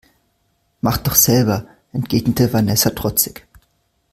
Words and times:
Mach 0.81 0.97
doch 0.97 1.13
selber, 1.13 1.67
entgegnete 1.93 2.51
Vanessa 2.51 2.89
trotzig. 2.89 3.45